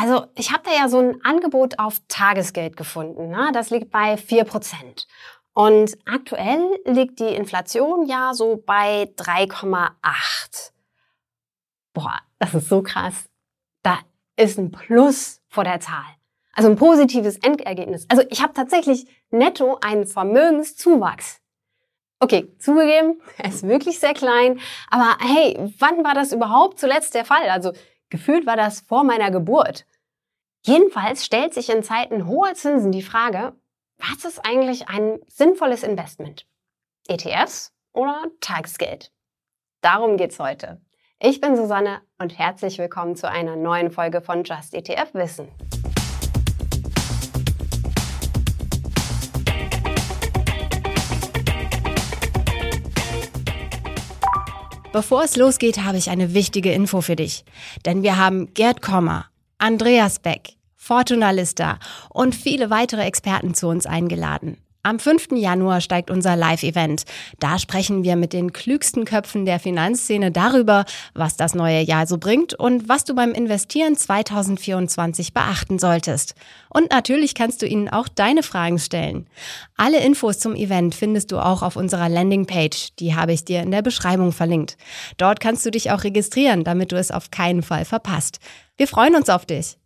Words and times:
Also 0.00 0.24
ich 0.34 0.50
habe 0.50 0.62
da 0.64 0.70
ja 0.74 0.88
so 0.88 0.98
ein 0.98 1.22
Angebot 1.22 1.78
auf 1.78 2.00
Tagesgeld 2.08 2.74
gefunden. 2.74 3.28
Ne? 3.28 3.50
Das 3.52 3.68
liegt 3.68 3.90
bei 3.90 4.14
4%. 4.14 5.04
Und 5.52 5.98
aktuell 6.06 6.80
liegt 6.86 7.20
die 7.20 7.34
Inflation 7.34 8.06
ja 8.06 8.32
so 8.32 8.62
bei 8.64 9.12
3,8. 9.18 10.70
Boah, 11.92 12.18
das 12.38 12.54
ist 12.54 12.70
so 12.70 12.82
krass. 12.82 13.28
Da 13.82 13.98
ist 14.36 14.58
ein 14.58 14.70
Plus 14.70 15.42
vor 15.48 15.64
der 15.64 15.80
Zahl. 15.80 16.06
Also 16.54 16.70
ein 16.70 16.76
positives 16.76 17.36
Endergebnis. 17.36 18.06
Also 18.08 18.22
ich 18.30 18.42
habe 18.42 18.54
tatsächlich 18.54 19.06
netto 19.28 19.76
einen 19.82 20.06
Vermögenszuwachs. 20.06 21.42
Okay, 22.20 22.50
zugegeben, 22.58 23.20
er 23.36 23.50
ist 23.50 23.68
wirklich 23.68 23.98
sehr 23.98 24.14
klein, 24.14 24.60
aber 24.88 25.18
hey, 25.20 25.58
wann 25.78 26.04
war 26.04 26.14
das 26.14 26.32
überhaupt 26.32 26.78
zuletzt 26.78 27.14
der 27.14 27.26
Fall? 27.26 27.50
Also 27.50 27.72
gefühlt 28.10 28.46
war 28.46 28.56
das 28.56 28.80
vor 28.80 29.04
meiner 29.04 29.30
Geburt. 29.30 29.86
Jedenfalls 30.66 31.24
stellt 31.24 31.54
sich 31.54 31.70
in 31.70 31.82
Zeiten 31.82 32.26
hoher 32.26 32.54
Zinsen 32.54 32.92
die 32.92 33.02
Frage, 33.02 33.54
was 33.98 34.24
ist 34.24 34.44
eigentlich 34.44 34.88
ein 34.88 35.18
sinnvolles 35.26 35.82
Investment? 35.82 36.46
ETFs 37.08 37.72
oder 37.92 38.24
Tagesgeld? 38.40 39.12
Darum 39.80 40.16
geht's 40.16 40.38
heute. 40.38 40.80
Ich 41.18 41.40
bin 41.40 41.56
Susanne 41.56 42.02
und 42.18 42.38
herzlich 42.38 42.78
willkommen 42.78 43.16
zu 43.16 43.28
einer 43.28 43.56
neuen 43.56 43.90
Folge 43.90 44.20
von 44.20 44.44
Just 44.44 44.74
ETF 44.74 45.14
Wissen. 45.14 45.48
Bevor 54.92 55.22
es 55.22 55.36
losgeht, 55.36 55.84
habe 55.84 55.98
ich 55.98 56.10
eine 56.10 56.34
wichtige 56.34 56.72
Info 56.72 57.00
für 57.00 57.14
dich. 57.14 57.44
Denn 57.86 58.02
wir 58.02 58.16
haben 58.16 58.52
Gerd 58.54 58.82
Kommer, 58.82 59.26
Andreas 59.56 60.18
Beck, 60.18 60.54
Fortuna 60.74 61.30
Lista 61.30 61.78
und 62.08 62.34
viele 62.34 62.70
weitere 62.70 63.02
Experten 63.02 63.54
zu 63.54 63.68
uns 63.68 63.86
eingeladen. 63.86 64.58
Am 64.82 64.98
5. 64.98 65.32
Januar 65.32 65.82
steigt 65.82 66.10
unser 66.10 66.36
Live-Event. 66.36 67.02
Da 67.38 67.58
sprechen 67.58 68.02
wir 68.02 68.16
mit 68.16 68.32
den 68.32 68.54
klügsten 68.54 69.04
Köpfen 69.04 69.44
der 69.44 69.60
Finanzszene 69.60 70.32
darüber, 70.32 70.86
was 71.12 71.36
das 71.36 71.54
neue 71.54 71.82
Jahr 71.82 72.06
so 72.06 72.16
bringt 72.16 72.54
und 72.54 72.88
was 72.88 73.04
du 73.04 73.14
beim 73.14 73.32
Investieren 73.32 73.94
2024 73.94 75.34
beachten 75.34 75.78
solltest. 75.78 76.34
Und 76.70 76.90
natürlich 76.90 77.34
kannst 77.34 77.60
du 77.60 77.66
ihnen 77.66 77.90
auch 77.90 78.08
deine 78.08 78.42
Fragen 78.42 78.78
stellen. 78.78 79.26
Alle 79.76 80.00
Infos 80.00 80.38
zum 80.38 80.54
Event 80.54 80.94
findest 80.94 81.30
du 81.30 81.40
auch 81.40 81.60
auf 81.60 81.76
unserer 81.76 82.08
Landingpage. 82.08 82.94
Die 82.98 83.14
habe 83.14 83.34
ich 83.34 83.44
dir 83.44 83.60
in 83.60 83.72
der 83.72 83.82
Beschreibung 83.82 84.32
verlinkt. 84.32 84.78
Dort 85.18 85.40
kannst 85.40 85.66
du 85.66 85.70
dich 85.70 85.90
auch 85.90 86.04
registrieren, 86.04 86.64
damit 86.64 86.92
du 86.92 86.96
es 86.96 87.10
auf 87.10 87.30
keinen 87.30 87.62
Fall 87.62 87.84
verpasst. 87.84 88.38
Wir 88.78 88.88
freuen 88.88 89.14
uns 89.14 89.28
auf 89.28 89.44
dich. 89.44 89.76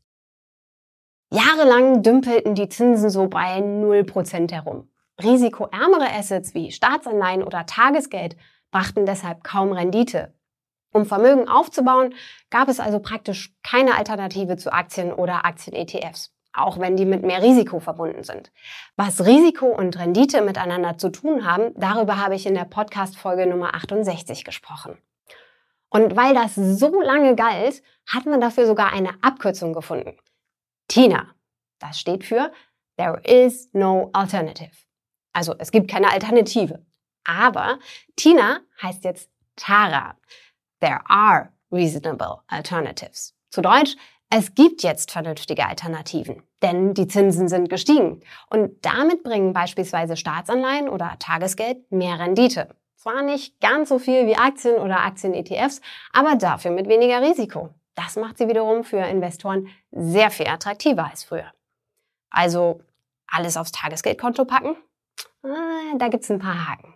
Jahrelang 1.34 2.04
dümpelten 2.04 2.54
die 2.54 2.68
Zinsen 2.68 3.10
so 3.10 3.26
bei 3.26 3.58
0% 3.58 4.52
herum. 4.52 4.88
Risikoärmere 5.20 6.08
Assets 6.12 6.54
wie 6.54 6.70
Staatsanleihen 6.70 7.42
oder 7.42 7.66
Tagesgeld 7.66 8.36
brachten 8.70 9.04
deshalb 9.04 9.42
kaum 9.42 9.72
Rendite. 9.72 10.32
Um 10.92 11.06
Vermögen 11.06 11.48
aufzubauen, 11.48 12.14
gab 12.50 12.68
es 12.68 12.78
also 12.78 13.00
praktisch 13.00 13.52
keine 13.64 13.96
Alternative 13.96 14.56
zu 14.56 14.72
Aktien 14.72 15.12
oder 15.12 15.44
Aktien-ETFs, 15.44 16.32
auch 16.52 16.78
wenn 16.78 16.96
die 16.96 17.04
mit 17.04 17.24
mehr 17.24 17.42
Risiko 17.42 17.80
verbunden 17.80 18.22
sind. 18.22 18.52
Was 18.94 19.26
Risiko 19.26 19.66
und 19.66 19.98
Rendite 19.98 20.40
miteinander 20.40 20.98
zu 20.98 21.10
tun 21.10 21.44
haben, 21.44 21.72
darüber 21.74 22.18
habe 22.18 22.36
ich 22.36 22.46
in 22.46 22.54
der 22.54 22.66
Podcast-Folge 22.66 23.48
Nummer 23.48 23.74
68 23.74 24.44
gesprochen. 24.44 24.96
Und 25.88 26.14
weil 26.14 26.32
das 26.32 26.54
so 26.54 27.02
lange 27.02 27.34
galt, 27.34 27.82
hat 28.06 28.24
man 28.24 28.40
dafür 28.40 28.66
sogar 28.66 28.92
eine 28.92 29.10
Abkürzung 29.20 29.72
gefunden. 29.72 30.16
TINA. 30.88 31.34
Das 31.78 31.98
steht 31.98 32.24
für 32.24 32.52
There 32.96 33.20
is 33.24 33.68
no 33.72 34.10
alternative. 34.12 34.70
Also 35.32 35.54
es 35.58 35.70
gibt 35.70 35.90
keine 35.90 36.10
Alternative. 36.10 36.84
Aber 37.24 37.78
TINA 38.16 38.60
heißt 38.82 39.04
jetzt 39.04 39.30
TARA. 39.56 40.16
There 40.80 41.00
are 41.08 41.52
reasonable 41.72 42.42
alternatives. 42.48 43.34
Zu 43.50 43.62
Deutsch, 43.62 43.96
es 44.30 44.54
gibt 44.54 44.82
jetzt 44.82 45.10
vernünftige 45.10 45.66
Alternativen, 45.66 46.42
denn 46.62 46.94
die 46.94 47.06
Zinsen 47.06 47.48
sind 47.48 47.68
gestiegen. 47.68 48.20
Und 48.50 48.84
damit 48.84 49.22
bringen 49.22 49.52
beispielsweise 49.52 50.16
Staatsanleihen 50.16 50.88
oder 50.88 51.16
Tagesgeld 51.18 51.90
mehr 51.92 52.18
Rendite. 52.18 52.74
Zwar 52.96 53.22
nicht 53.22 53.60
ganz 53.60 53.90
so 53.90 53.98
viel 53.98 54.26
wie 54.26 54.36
Aktien 54.36 54.76
oder 54.76 55.00
Aktien-ETFs, 55.00 55.80
aber 56.12 56.36
dafür 56.36 56.70
mit 56.70 56.88
weniger 56.88 57.22
Risiko. 57.22 57.70
Das 57.94 58.16
macht 58.16 58.38
sie 58.38 58.48
wiederum 58.48 58.84
für 58.84 58.98
Investoren 58.98 59.68
sehr 59.90 60.30
viel 60.30 60.48
attraktiver 60.48 61.08
als 61.10 61.24
früher. 61.24 61.52
Also 62.30 62.80
alles 63.26 63.56
aufs 63.56 63.72
Tagesgeldkonto 63.72 64.44
packen? 64.44 64.76
Ah, 65.42 65.96
da 65.96 66.08
gibt's 66.08 66.30
ein 66.30 66.38
paar 66.38 66.68
Haken. 66.68 66.94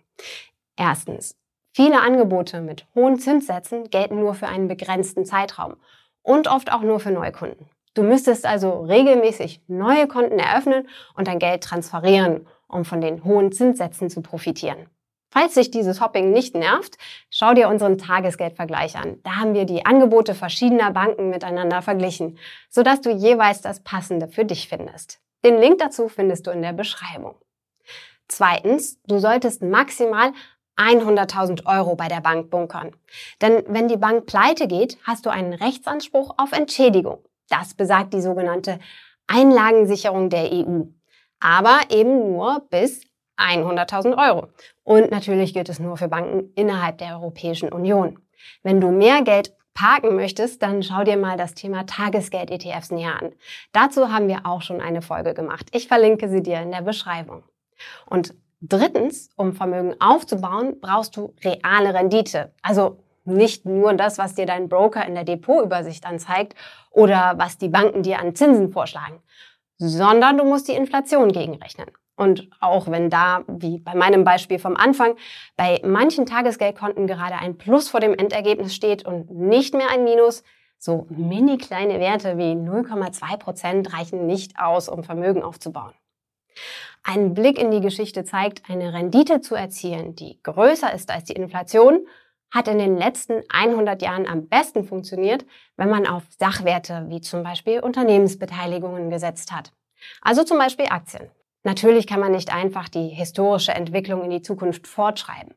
Erstens, 0.75 1.37
viele 1.73 2.01
Angebote 2.01 2.61
mit 2.61 2.85
hohen 2.95 3.19
Zinssätzen 3.19 3.89
gelten 3.89 4.19
nur 4.19 4.33
für 4.33 4.47
einen 4.47 4.67
begrenzten 4.67 5.25
Zeitraum 5.25 5.75
und 6.21 6.47
oft 6.47 6.71
auch 6.71 6.81
nur 6.81 6.99
für 6.99 7.11
Neukunden. 7.11 7.69
Du 7.93 8.03
müsstest 8.03 8.45
also 8.45 8.81
regelmäßig 8.81 9.61
neue 9.67 10.07
Konten 10.07 10.39
eröffnen 10.39 10.87
und 11.15 11.27
dein 11.27 11.39
Geld 11.39 11.63
transferieren, 11.63 12.47
um 12.67 12.85
von 12.85 13.01
den 13.01 13.23
hohen 13.23 13.51
Zinssätzen 13.51 14.09
zu 14.09 14.21
profitieren. 14.21 14.89
Falls 15.31 15.53
dich 15.53 15.69
dieses 15.69 16.01
Hopping 16.01 16.31
nicht 16.31 16.55
nervt, 16.55 16.97
schau 17.29 17.53
dir 17.53 17.69
unseren 17.69 17.97
Tagesgeldvergleich 17.97 18.97
an. 18.97 19.19
Da 19.23 19.35
haben 19.35 19.53
wir 19.53 19.65
die 19.65 19.85
Angebote 19.85 20.33
verschiedener 20.33 20.91
Banken 20.91 21.29
miteinander 21.29 21.81
verglichen, 21.81 22.37
sodass 22.69 23.01
du 23.01 23.11
jeweils 23.11 23.61
das 23.61 23.83
Passende 23.83 24.27
für 24.27 24.45
dich 24.45 24.67
findest. 24.67 25.19
Den 25.45 25.59
Link 25.59 25.77
dazu 25.77 26.09
findest 26.09 26.47
du 26.47 26.51
in 26.51 26.61
der 26.61 26.73
Beschreibung. 26.73 27.35
Zweitens, 28.27 28.99
du 29.03 29.19
solltest 29.19 29.61
maximal 29.61 30.33
100.000 30.77 31.65
Euro 31.65 31.95
bei 31.95 32.07
der 32.07 32.21
Bank 32.21 32.49
bunkern. 32.49 32.95
Denn 33.41 33.63
wenn 33.67 33.87
die 33.87 33.97
Bank 33.97 34.25
pleite 34.25 34.67
geht, 34.67 34.97
hast 35.03 35.25
du 35.25 35.29
einen 35.29 35.53
Rechtsanspruch 35.53 36.35
auf 36.37 36.53
Entschädigung. 36.53 37.23
Das 37.49 37.73
besagt 37.73 38.13
die 38.13 38.21
sogenannte 38.21 38.79
Einlagensicherung 39.27 40.29
der 40.29 40.51
EU. 40.51 40.83
Aber 41.39 41.79
eben 41.89 42.31
nur 42.31 42.65
bis 42.69 43.01
100.000 43.39 44.17
Euro. 44.17 44.47
Und 44.83 45.11
natürlich 45.11 45.53
gilt 45.53 45.69
es 45.69 45.79
nur 45.79 45.97
für 45.97 46.07
Banken 46.07 46.51
innerhalb 46.55 46.97
der 46.97 47.15
Europäischen 47.15 47.71
Union. 47.71 48.19
Wenn 48.63 48.81
du 48.81 48.91
mehr 48.91 49.21
Geld 49.23 49.53
parken 49.73 50.15
möchtest, 50.15 50.61
dann 50.61 50.83
schau 50.83 51.03
dir 51.03 51.17
mal 51.17 51.37
das 51.37 51.53
Thema 51.53 51.85
Tagesgeld-ETFs 51.85 52.91
näher 52.91 53.21
an. 53.21 53.31
Dazu 53.71 54.11
haben 54.11 54.27
wir 54.27 54.45
auch 54.45 54.61
schon 54.61 54.81
eine 54.81 55.01
Folge 55.01 55.33
gemacht. 55.33 55.67
Ich 55.71 55.87
verlinke 55.87 56.29
sie 56.29 56.43
dir 56.43 56.61
in 56.61 56.71
der 56.71 56.81
Beschreibung. 56.81 57.43
Und 58.05 58.33
drittens, 58.61 59.29
um 59.37 59.53
Vermögen 59.53 59.95
aufzubauen, 59.99 60.81
brauchst 60.81 61.15
du 61.15 61.33
reale 61.43 61.93
Rendite. 61.93 62.53
Also 62.61 62.99
nicht 63.23 63.65
nur 63.65 63.93
das, 63.93 64.17
was 64.17 64.35
dir 64.35 64.45
dein 64.45 64.69
Broker 64.69 65.05
in 65.05 65.15
der 65.15 65.23
Depotübersicht 65.23 66.05
anzeigt 66.05 66.55
oder 66.91 67.35
was 67.37 67.57
die 67.57 67.69
Banken 67.69 68.03
dir 68.03 68.19
an 68.19 68.35
Zinsen 68.35 68.69
vorschlagen, 68.69 69.21
sondern 69.77 70.37
du 70.37 70.43
musst 70.43 70.67
die 70.67 70.73
Inflation 70.73 71.31
gegenrechnen. 71.31 71.89
Und 72.19 72.49
auch 72.59 72.91
wenn 72.91 73.09
da, 73.09 73.45
wie 73.47 73.79
bei 73.79 73.95
meinem 73.95 74.25
Beispiel 74.25 74.59
vom 74.59 74.75
Anfang, 74.75 75.15
bei 75.55 75.79
manchen 75.85 76.25
Tagesgeldkonten 76.25 77.07
gerade 77.07 77.35
ein 77.35 77.57
Plus 77.57 77.87
vor 77.87 78.01
dem 78.01 78.13
Endergebnis 78.13 78.75
steht 78.75 79.05
und 79.05 79.31
nicht 79.31 79.73
mehr 79.73 79.89
ein 79.89 80.03
Minus, 80.03 80.43
so 80.77 81.07
mini 81.09 81.57
kleine 81.57 82.01
Werte 82.01 82.37
wie 82.37 82.51
0,2 82.51 83.37
Prozent 83.37 83.93
reichen 83.93 84.25
nicht 84.25 84.59
aus, 84.59 84.89
um 84.89 85.05
Vermögen 85.05 85.43
aufzubauen. 85.43 85.93
Ein 87.03 87.33
Blick 87.33 87.57
in 87.57 87.71
die 87.71 87.79
Geschichte 87.79 88.25
zeigt, 88.25 88.69
eine 88.69 88.91
Rendite 88.91 89.39
zu 89.39 89.55
erzielen, 89.55 90.13
die 90.15 90.43
größer 90.43 90.93
ist 90.93 91.11
als 91.11 91.23
die 91.23 91.33
Inflation, 91.33 92.05
hat 92.51 92.67
in 92.67 92.79
den 92.79 92.97
letzten 92.97 93.43
100 93.47 94.01
Jahren 94.01 94.27
am 94.27 94.49
besten 94.49 94.83
funktioniert, 94.83 95.45
wenn 95.77 95.89
man 95.89 96.05
auf 96.05 96.23
Sachwerte 96.37 97.05
wie 97.07 97.21
zum 97.21 97.43
Beispiel 97.43 97.79
Unternehmensbeteiligungen 97.79 99.09
gesetzt 99.09 99.53
hat. 99.53 99.71
Also 100.21 100.43
zum 100.43 100.57
Beispiel 100.57 100.87
Aktien. 100.89 101.29
Natürlich 101.63 102.07
kann 102.07 102.19
man 102.19 102.31
nicht 102.31 102.53
einfach 102.53 102.89
die 102.89 103.09
historische 103.09 103.73
Entwicklung 103.73 104.23
in 104.23 104.29
die 104.29 104.41
Zukunft 104.41 104.87
fortschreiben. 104.87 105.53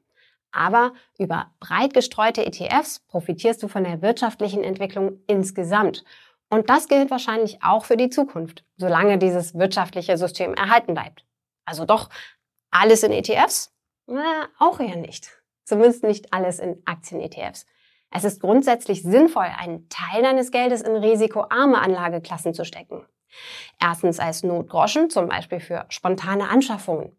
Aber 0.50 0.93
über 1.19 1.50
breit 1.60 1.94
gestreute 1.94 2.44
ETFs 2.44 3.00
profitierst 3.08 3.62
du 3.62 3.69
von 3.69 3.84
der 3.84 4.02
wirtschaftlichen 4.02 4.62
Entwicklung 4.62 5.20
insgesamt. 5.26 6.04
Und 6.50 6.69
das 6.69 6.88
gilt 6.88 7.10
wahrscheinlich 7.10 7.62
auch 7.62 7.87
für 7.87 7.96
die 7.96 8.10
Zukunft, 8.10 8.64
solange 8.76 9.16
dieses 9.16 9.54
wirtschaftliche 9.54 10.19
System 10.19 10.52
erhalten 10.54 10.93
bleibt. 10.93 11.25
Also 11.64 11.87
doch 11.87 12.10
alles 12.70 13.02
in 13.02 13.12
ETFs? 13.12 13.72
Na, 14.06 14.49
auch 14.58 14.81
eher 14.81 14.96
nicht. 14.96 15.31
Zumindest 15.64 16.02
nicht 16.02 16.34
alles 16.34 16.58
in 16.58 16.82
Aktien-ETFs. 16.84 17.64
Es 18.10 18.25
ist 18.25 18.40
grundsätzlich 18.40 19.02
sinnvoll, 19.02 19.46
einen 19.58 19.88
Teil 19.88 20.22
deines 20.22 20.50
Geldes 20.50 20.82
in 20.82 20.96
risikoarme 20.96 21.81
Anlageklassen 21.81 22.52
zu 22.52 22.64
stecken. 22.64 23.06
Erstens 23.81 24.20
als 24.20 24.43
Notgroschen, 24.43 25.11
zum 25.11 25.29
Beispiel 25.29 25.61
für 25.61 25.87
spontane 25.88 26.49
Anschaffungen. 26.49 27.17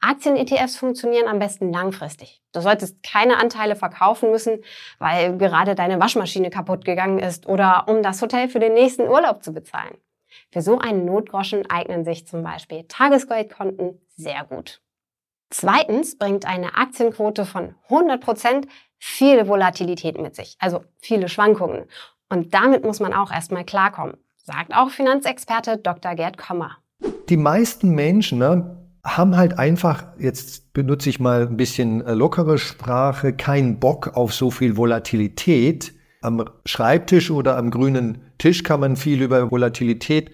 Aktien-ETFs 0.00 0.76
funktionieren 0.76 1.28
am 1.28 1.38
besten 1.38 1.72
langfristig. 1.72 2.40
Du 2.52 2.60
solltest 2.60 3.02
keine 3.02 3.38
Anteile 3.38 3.76
verkaufen 3.76 4.30
müssen, 4.30 4.62
weil 4.98 5.36
gerade 5.36 5.74
deine 5.74 6.00
Waschmaschine 6.00 6.50
kaputt 6.50 6.84
gegangen 6.84 7.18
ist 7.18 7.46
oder 7.46 7.86
um 7.88 8.02
das 8.02 8.22
Hotel 8.22 8.48
für 8.48 8.60
den 8.60 8.74
nächsten 8.74 9.08
Urlaub 9.08 9.42
zu 9.42 9.52
bezahlen. 9.52 9.96
Für 10.50 10.62
so 10.62 10.78
einen 10.78 11.04
Notgroschen 11.04 11.68
eignen 11.70 12.04
sich 12.04 12.26
zum 12.26 12.42
Beispiel 12.42 12.84
Tagesgeldkonten 12.88 14.00
sehr 14.16 14.44
gut. 14.44 14.80
Zweitens 15.50 16.18
bringt 16.18 16.44
eine 16.44 16.76
Aktienquote 16.76 17.44
von 17.46 17.74
100 17.84 18.20
Prozent 18.20 18.66
viele 18.98 19.48
Volatilität 19.48 20.20
mit 20.20 20.34
sich, 20.34 20.56
also 20.58 20.84
viele 20.98 21.28
Schwankungen. 21.28 21.86
Und 22.28 22.54
damit 22.54 22.84
muss 22.84 22.98
man 22.98 23.12
auch 23.12 23.30
erstmal 23.30 23.64
klarkommen, 23.64 24.16
sagt 24.46 24.72
auch 24.74 24.90
Finanzexperte 24.90 25.76
Dr. 25.76 26.14
Gerd 26.14 26.38
Kommer. 26.38 26.78
Die 27.28 27.36
meisten 27.36 27.90
Menschen 27.90 28.38
ne, 28.38 28.78
haben 29.04 29.36
halt 29.36 29.58
einfach, 29.58 30.04
jetzt 30.18 30.72
benutze 30.72 31.10
ich 31.10 31.18
mal 31.18 31.48
ein 31.48 31.56
bisschen 31.56 32.00
äh, 32.06 32.14
lockere 32.14 32.56
Sprache, 32.56 33.32
keinen 33.32 33.80
Bock 33.80 34.16
auf 34.16 34.32
so 34.32 34.50
viel 34.50 34.76
Volatilität. 34.76 35.92
Am 36.22 36.44
Schreibtisch 36.64 37.30
oder 37.30 37.56
am 37.56 37.70
grünen 37.70 38.22
Tisch 38.38 38.62
kann 38.62 38.80
man 38.80 38.96
viel 38.96 39.20
über 39.20 39.50
Volatilität 39.50 40.30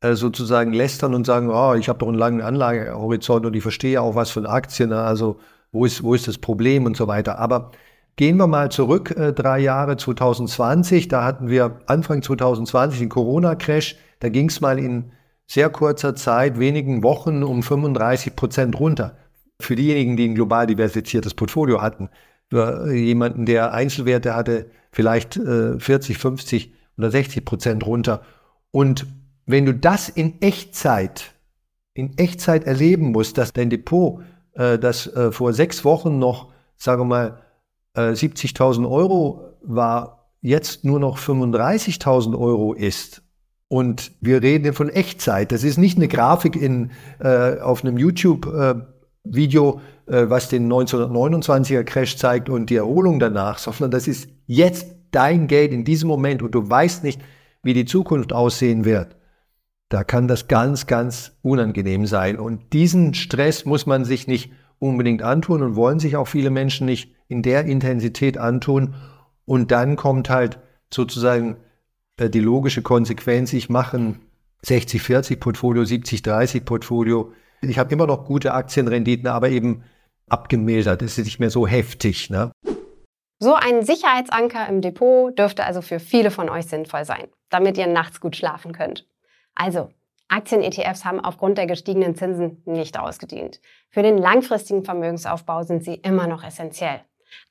äh, 0.00 0.14
sozusagen 0.14 0.74
lästern 0.74 1.14
und 1.14 1.24
sagen, 1.24 1.50
oh, 1.50 1.74
ich 1.74 1.88
habe 1.88 1.98
doch 1.98 2.08
einen 2.08 2.18
langen 2.18 2.42
Anlagehorizont 2.42 3.46
und 3.46 3.56
ich 3.56 3.62
verstehe 3.62 4.00
auch 4.00 4.14
was 4.14 4.30
von 4.30 4.46
Aktien, 4.46 4.90
ne? 4.90 5.00
also 5.00 5.38
wo 5.72 5.86
ist, 5.86 6.02
wo 6.02 6.14
ist 6.14 6.28
das 6.28 6.38
Problem 6.38 6.84
und 6.84 6.96
so 6.96 7.08
weiter. 7.08 7.38
Aber 7.38 7.72
gehen 8.16 8.36
wir 8.36 8.46
mal 8.46 8.70
zurück, 8.70 9.10
äh, 9.16 9.32
drei 9.32 9.58
Jahre 9.58 9.96
2020, 9.96 11.08
da 11.08 11.24
hatten 11.24 11.48
wir 11.48 11.80
Anfang 11.86 12.22
2020 12.22 13.00
den 13.00 13.08
Corona-Crash, 13.08 13.96
da 14.20 14.28
ging 14.28 14.48
es 14.48 14.60
mal 14.60 14.78
in 14.78 15.12
sehr 15.46 15.68
kurzer 15.68 16.14
Zeit, 16.14 16.58
wenigen 16.58 17.02
Wochen 17.02 17.42
um 17.42 17.62
35 17.62 18.36
Prozent 18.36 18.78
runter. 18.78 19.16
Für 19.60 19.76
diejenigen, 19.76 20.16
die 20.16 20.28
ein 20.28 20.34
global 20.34 20.66
diversifiziertes 20.66 21.34
Portfolio 21.34 21.82
hatten, 21.82 22.08
für 22.50 22.92
jemanden, 22.92 23.46
der 23.46 23.72
Einzelwerte 23.72 24.34
hatte, 24.34 24.70
vielleicht 24.92 25.36
äh, 25.36 25.78
40, 25.78 26.18
50 26.18 26.72
oder 26.96 27.10
60 27.10 27.44
Prozent 27.44 27.86
runter. 27.86 28.22
Und 28.70 29.06
wenn 29.46 29.66
du 29.66 29.74
das 29.74 30.08
in 30.08 30.40
Echtzeit, 30.40 31.32
in 31.92 32.16
Echtzeit 32.16 32.64
erleben 32.64 33.12
musst, 33.12 33.38
dass 33.38 33.52
dein 33.52 33.70
Depot, 33.70 34.22
äh, 34.54 34.78
das 34.78 35.06
äh, 35.08 35.32
vor 35.32 35.52
sechs 35.52 35.84
Wochen 35.84 36.18
noch, 36.18 36.52
sagen 36.76 37.02
wir 37.02 37.06
mal, 37.06 37.43
äh, 37.94 38.12
70.000 38.12 38.88
Euro 38.90 39.54
war, 39.62 40.30
jetzt 40.40 40.84
nur 40.84 41.00
noch 41.00 41.18
35.000 41.18 42.38
Euro 42.38 42.74
ist 42.74 43.22
und 43.68 44.12
wir 44.20 44.42
reden 44.42 44.72
von 44.72 44.88
Echtzeit. 44.88 45.52
Das 45.52 45.64
ist 45.64 45.78
nicht 45.78 45.96
eine 45.96 46.08
Grafik 46.08 46.54
in, 46.54 46.90
äh, 47.18 47.58
auf 47.58 47.82
einem 47.82 47.96
YouTube-Video, 47.96 49.80
äh, 50.06 50.16
äh, 50.16 50.30
was 50.30 50.48
den 50.48 50.70
1929er 50.70 51.84
Crash 51.84 52.16
zeigt 52.16 52.50
und 52.50 52.68
die 52.70 52.76
Erholung 52.76 53.18
danach, 53.18 53.58
sondern 53.58 53.90
das 53.90 54.06
ist 54.06 54.28
jetzt 54.46 54.86
dein 55.10 55.46
Geld 55.46 55.72
in 55.72 55.84
diesem 55.84 56.08
Moment 56.08 56.42
und 56.42 56.54
du 56.54 56.68
weißt 56.68 57.04
nicht, 57.04 57.20
wie 57.62 57.72
die 57.72 57.86
Zukunft 57.86 58.32
aussehen 58.32 58.84
wird. 58.84 59.16
Da 59.88 60.04
kann 60.04 60.28
das 60.28 60.48
ganz, 60.48 60.86
ganz 60.86 61.32
unangenehm 61.42 62.06
sein. 62.06 62.38
Und 62.38 62.72
diesen 62.72 63.14
Stress 63.14 63.64
muss 63.64 63.86
man 63.86 64.04
sich 64.04 64.26
nicht 64.26 64.52
unbedingt 64.78 65.22
antun 65.22 65.62
und 65.62 65.76
wollen 65.76 66.00
sich 66.00 66.16
auch 66.16 66.26
viele 66.26 66.50
Menschen 66.50 66.86
nicht 66.86 67.13
in 67.28 67.42
der 67.42 67.64
Intensität 67.64 68.38
antun. 68.38 68.94
Und 69.44 69.70
dann 69.70 69.96
kommt 69.96 70.30
halt 70.30 70.58
sozusagen 70.92 71.56
äh, 72.16 72.30
die 72.30 72.40
logische 72.40 72.82
Konsequenz, 72.82 73.52
ich 73.52 73.68
mache 73.68 73.96
ein 73.96 74.20
60-40 74.64 75.40
Portfolio, 75.40 75.82
70-30 75.82 76.64
Portfolio. 76.64 77.32
Ich 77.60 77.78
habe 77.78 77.92
immer 77.92 78.06
noch 78.06 78.24
gute 78.24 78.54
Aktienrenditen, 78.54 79.28
aber 79.28 79.50
eben 79.50 79.84
abgemildert. 80.28 81.02
Es 81.02 81.18
ist 81.18 81.24
nicht 81.24 81.38
mehr 81.38 81.50
so 81.50 81.66
heftig. 81.66 82.30
Ne? 82.30 82.50
So 83.38 83.54
ein 83.54 83.84
Sicherheitsanker 83.84 84.68
im 84.68 84.80
Depot 84.80 85.38
dürfte 85.38 85.64
also 85.64 85.82
für 85.82 86.00
viele 86.00 86.30
von 86.30 86.48
euch 86.48 86.66
sinnvoll 86.66 87.04
sein, 87.04 87.28
damit 87.50 87.76
ihr 87.76 87.86
nachts 87.86 88.20
gut 88.20 88.36
schlafen 88.36 88.72
könnt. 88.72 89.06
Also, 89.54 89.90
Aktien-ETFs 90.28 91.04
haben 91.04 91.20
aufgrund 91.20 91.58
der 91.58 91.66
gestiegenen 91.66 92.14
Zinsen 92.14 92.62
nicht 92.64 92.98
ausgedient. 92.98 93.60
Für 93.90 94.02
den 94.02 94.16
langfristigen 94.18 94.84
Vermögensaufbau 94.84 95.62
sind 95.62 95.84
sie 95.84 95.94
immer 95.94 96.26
noch 96.26 96.42
essentiell. 96.42 97.02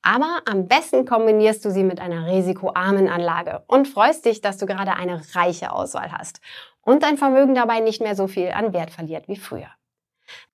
Aber 0.01 0.41
am 0.49 0.67
besten 0.67 1.05
kombinierst 1.05 1.63
du 1.63 1.71
sie 1.71 1.83
mit 1.83 1.99
einer 1.99 2.27
risikoarmen 2.27 3.07
Anlage 3.07 3.63
und 3.67 3.87
freust 3.87 4.25
dich, 4.25 4.41
dass 4.41 4.57
du 4.57 4.65
gerade 4.65 4.95
eine 4.95 5.21
reiche 5.33 5.71
Auswahl 5.71 6.11
hast 6.11 6.41
und 6.81 7.03
dein 7.03 7.17
Vermögen 7.17 7.55
dabei 7.55 7.79
nicht 7.79 8.01
mehr 8.01 8.15
so 8.15 8.27
viel 8.27 8.51
an 8.51 8.73
Wert 8.73 8.91
verliert 8.91 9.27
wie 9.27 9.37
früher. 9.37 9.69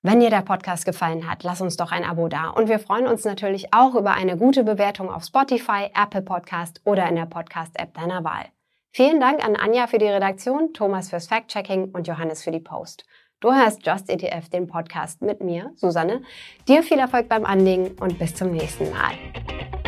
Wenn 0.02 0.20
dir 0.20 0.30
der 0.30 0.42
Podcast 0.42 0.84
gefallen 0.84 1.28
hat, 1.28 1.42
lass 1.42 1.60
uns 1.60 1.76
doch 1.76 1.92
ein 1.92 2.04
Abo 2.04 2.28
da 2.28 2.48
und 2.48 2.68
wir 2.68 2.78
freuen 2.78 3.06
uns 3.06 3.24
natürlich 3.24 3.72
auch 3.72 3.94
über 3.94 4.12
eine 4.12 4.36
gute 4.36 4.64
Bewertung 4.64 5.10
auf 5.10 5.24
Spotify, 5.24 5.90
Apple 5.94 6.22
Podcast 6.22 6.80
oder 6.84 7.08
in 7.08 7.16
der 7.16 7.26
Podcast-App 7.26 7.94
deiner 7.94 8.24
Wahl. 8.24 8.46
Vielen 8.92 9.20
Dank 9.20 9.44
an 9.44 9.54
Anja 9.54 9.86
für 9.86 9.98
die 9.98 10.08
Redaktion, 10.08 10.72
Thomas 10.72 11.10
fürs 11.10 11.28
Fact-Checking 11.28 11.92
und 11.92 12.08
Johannes 12.08 12.42
für 12.42 12.50
die 12.50 12.60
Post. 12.60 13.04
Du 13.40 13.50
hörst 13.50 13.86
Just 13.86 14.10
ETF, 14.10 14.50
den 14.50 14.66
Podcast 14.66 15.22
mit 15.22 15.40
mir, 15.40 15.72
Susanne. 15.74 16.20
Dir 16.68 16.82
viel 16.82 16.98
Erfolg 16.98 17.26
beim 17.30 17.46
Anlegen 17.46 17.92
und 17.98 18.18
bis 18.18 18.34
zum 18.34 18.50
nächsten 18.50 18.90
Mal. 18.90 19.79